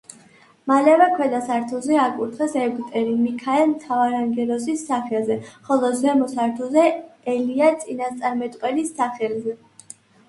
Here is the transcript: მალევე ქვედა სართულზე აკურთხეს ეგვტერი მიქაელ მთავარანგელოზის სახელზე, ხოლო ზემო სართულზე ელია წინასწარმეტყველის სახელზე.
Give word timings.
მალევე 0.69 1.07
ქვედა 1.17 1.41
სართულზე 1.49 1.97
აკურთხეს 2.03 2.55
ეგვტერი 2.61 3.13
მიქაელ 3.25 3.67
მთავარანგელოზის 3.73 4.81
სახელზე, 4.87 5.37
ხოლო 5.69 5.93
ზემო 6.01 6.31
სართულზე 6.33 6.87
ელია 7.35 7.71
წინასწარმეტყველის 7.85 8.91
სახელზე. 9.03 9.55